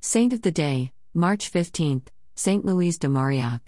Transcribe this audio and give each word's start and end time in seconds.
Saint 0.00 0.32
of 0.32 0.42
the 0.42 0.52
Day, 0.52 0.92
March 1.12 1.50
15th, 1.50 2.06
Saint 2.36 2.64
Louise 2.64 2.98
de 2.98 3.08
Marillac. 3.08 3.60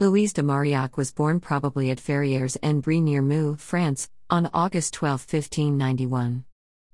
Louise 0.00 0.32
de 0.32 0.42
Marillac 0.42 0.96
was 0.96 1.12
born 1.12 1.38
probably 1.38 1.88
at 1.92 2.00
Ferrières 2.00 2.56
en 2.64 2.80
Brie 2.80 3.00
near 3.00 3.22
Meaux, 3.22 3.54
France, 3.54 4.10
on 4.28 4.50
August 4.52 4.92
12, 4.94 5.20
1591. 5.20 6.44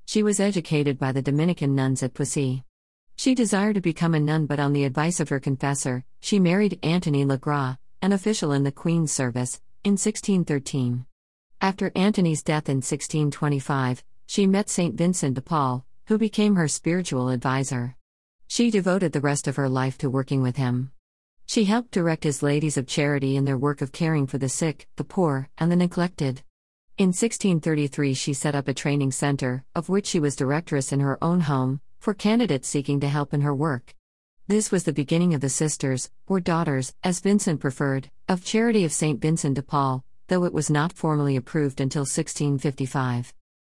She 0.05 0.23
was 0.23 0.39
educated 0.39 0.99
by 0.99 1.13
the 1.13 1.23
Dominican 1.23 1.75
nuns 1.75 2.03
at 2.03 2.13
Poissy. 2.13 2.63
She 3.17 3.35
desired 3.35 3.77
to 3.77 3.81
become 3.81 4.15
a 4.15 4.21
nun, 4.21 4.45
but 4.45 4.61
on 4.61 4.75
the 4.75 4.85
advice 4.85 5.19
of 5.19 5.31
her 5.31 5.41
confessor, 5.41 6.05
she 6.21 6.39
married 6.39 6.79
Antony 6.83 7.25
Legras, 7.25 7.79
an 8.03 8.13
official 8.13 8.53
in 8.53 8.65
the 8.65 8.71
Queen's 8.71 9.11
service, 9.11 9.63
in 9.83 9.93
1613. 9.93 11.07
After 11.63 11.91
Antony's 11.97 12.43
death 12.43 12.69
in 12.69 12.77
1625, 12.77 14.05
she 14.27 14.47
met 14.47 14.69
Saint 14.69 14.95
Vincent 14.95 15.37
de 15.37 15.41
Paul, 15.41 15.87
who 16.09 16.19
became 16.19 16.57
her 16.57 16.69
spiritual 16.69 17.31
advisor. 17.31 17.97
She 18.55 18.71
devoted 18.71 19.13
the 19.13 19.21
rest 19.23 19.49
of 19.49 19.57
her 19.57 19.67
life 19.67 19.97
to 19.97 20.11
working 20.11 20.43
with 20.43 20.59
him. 20.59 20.93
She 21.47 21.65
helped 21.65 21.91
direct 21.91 22.25
his 22.25 22.43
ladies 22.43 22.77
of 22.77 22.87
charity 22.87 23.35
in 23.35 23.47
their 23.47 23.57
work 23.57 23.81
of 23.81 23.93
caring 23.93 24.27
for 24.27 24.37
the 24.37 24.51
sick, 24.51 24.87
the 24.97 25.05
poor, 25.05 25.49
and 25.57 25.73
the 25.73 25.77
neglected. 25.77 26.43
In 26.99 27.15
1633, 27.15 28.13
she 28.13 28.35
set 28.35 28.55
up 28.55 28.69
a 28.69 28.75
training 28.75 29.13
center, 29.13 29.65
of 29.75 29.89
which 29.89 30.07
she 30.07 30.21
was 30.21 30.37
directress 30.37 30.93
in 30.93 31.01
her 31.01 31.17
own 31.25 31.41
home, 31.41 31.81
for 31.99 32.13
candidates 32.13 32.69
seeking 32.69 33.01
to 33.01 33.09
help 33.09 33.33
in 33.33 33.41
her 33.41 33.55
work. 33.55 33.95
This 34.49 34.71
was 34.71 34.85
the 34.85 34.93
beginning 34.93 35.33
of 35.33 35.41
the 35.41 35.49
Sisters, 35.49 36.11
or 36.27 36.39
Daughters, 36.39 36.93
as 37.03 37.21
Vincent 37.21 37.59
preferred, 37.59 38.11
of 38.29 38.45
Charity 38.45 38.85
of 38.85 38.93
St. 38.93 39.19
Vincent 39.19 39.55
de 39.55 39.63
Paul, 39.63 40.05
though 40.29 40.45
it 40.45 40.53
was 40.53 40.69
not 40.69 40.93
formally 40.93 41.37
approved 41.37 41.81
until 41.81 42.03
1655. 42.03 43.33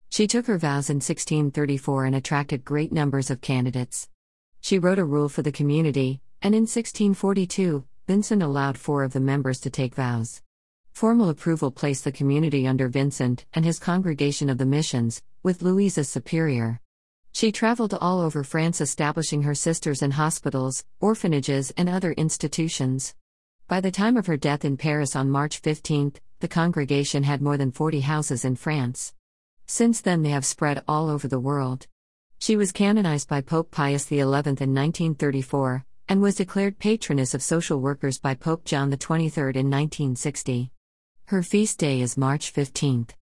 She 0.08 0.26
took 0.26 0.46
her 0.46 0.58
vows 0.58 0.90
in 0.90 0.96
1634 0.96 2.06
and 2.06 2.16
attracted 2.16 2.64
great 2.64 2.90
numbers 2.90 3.30
of 3.30 3.40
candidates. 3.40 4.08
She 4.64 4.78
wrote 4.78 4.98
a 4.98 5.04
rule 5.04 5.28
for 5.28 5.42
the 5.42 5.52
community, 5.52 6.22
and 6.40 6.54
in 6.54 6.62
1642, 6.62 7.84
Vincent 8.08 8.42
allowed 8.42 8.78
four 8.78 9.04
of 9.04 9.12
the 9.12 9.20
members 9.20 9.60
to 9.60 9.68
take 9.68 9.94
vows. 9.94 10.40
Formal 10.90 11.28
approval 11.28 11.70
placed 11.70 12.04
the 12.04 12.10
community 12.10 12.66
under 12.66 12.88
Vincent 12.88 13.44
and 13.52 13.66
his 13.66 13.78
congregation 13.78 14.48
of 14.48 14.56
the 14.56 14.64
missions, 14.64 15.20
with 15.42 15.60
Louise 15.60 15.98
as 15.98 16.08
superior. 16.08 16.80
She 17.30 17.52
traveled 17.52 17.92
all 17.92 18.20
over 18.20 18.42
France 18.42 18.80
establishing 18.80 19.42
her 19.42 19.54
sisters 19.54 20.00
in 20.00 20.12
hospitals, 20.12 20.82
orphanages, 20.98 21.70
and 21.76 21.86
other 21.86 22.12
institutions. 22.12 23.14
By 23.68 23.82
the 23.82 23.90
time 23.90 24.16
of 24.16 24.28
her 24.28 24.38
death 24.38 24.64
in 24.64 24.78
Paris 24.78 25.14
on 25.14 25.28
March 25.28 25.58
15, 25.58 26.14
the 26.40 26.48
congregation 26.48 27.24
had 27.24 27.42
more 27.42 27.58
than 27.58 27.70
40 27.70 28.00
houses 28.00 28.46
in 28.46 28.56
France. 28.56 29.12
Since 29.66 30.00
then, 30.00 30.22
they 30.22 30.30
have 30.30 30.46
spread 30.46 30.82
all 30.88 31.10
over 31.10 31.28
the 31.28 31.38
world. 31.38 31.86
She 32.38 32.56
was 32.56 32.72
canonized 32.72 33.28
by 33.28 33.40
Pope 33.40 33.70
Pius 33.70 34.06
XI 34.08 34.18
in 34.18 34.28
1934 34.36 35.84
and 36.08 36.20
was 36.20 36.34
declared 36.34 36.78
patroness 36.78 37.34
of 37.34 37.42
social 37.42 37.80
workers 37.80 38.18
by 38.18 38.34
Pope 38.34 38.64
John 38.64 38.90
XXIII 38.90 39.54
in 39.54 39.70
1960. 39.70 40.70
Her 41.26 41.42
feast 41.42 41.78
day 41.78 42.00
is 42.00 42.16
March 42.18 42.52
15th. 42.52 43.10